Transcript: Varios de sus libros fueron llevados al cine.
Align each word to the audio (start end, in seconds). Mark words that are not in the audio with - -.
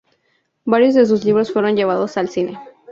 Varios 0.65 0.95
de 0.95 1.05
sus 1.05 1.23
libros 1.25 1.51
fueron 1.53 1.75
llevados 1.75 2.17
al 2.17 2.27
cine. 2.27 2.57